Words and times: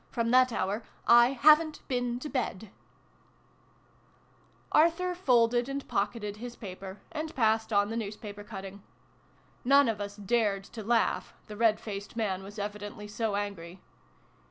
From 0.09 0.31
that 0.31 0.51
hour 0.51 0.81
I 1.05 1.33
haven 1.33 1.71
t 1.73 1.81
been 1.87 2.17
to 2.21 2.27
bed!" 2.27 2.71
Arthur 4.71 5.13
folded 5.13 5.69
and 5.69 5.87
pocketed 5.87 6.37
his 6.37 6.55
paper, 6.55 7.03
and 7.11 7.35
passed 7.35 7.71
on 7.71 7.89
the 7.89 7.95
newspaper 7.97 8.43
cutting. 8.43 8.81
None 9.63 9.87
of 9.87 10.01
us 10.01 10.15
dared 10.15 10.63
to 10.63 10.81
laugh, 10.83 11.35
the 11.45 11.55
red 11.55 11.79
faced 11.79 12.15
man 12.15 12.41
was 12.41 12.57
evidently 12.57 13.07
so 13.07 13.35
angry. 13.35 13.79